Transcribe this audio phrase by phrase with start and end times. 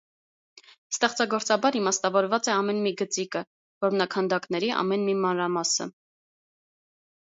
[0.95, 3.45] Ստեղծագործաբար իմաստավորված է ամեն մի գծիկը,
[3.89, 5.93] որմնաքանդակների ամեն մի մանրամասը։